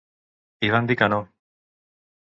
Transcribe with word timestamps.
I 0.69 0.71
van 0.77 0.89
dir 0.93 0.97
que 1.03 1.11
no. 1.17 1.21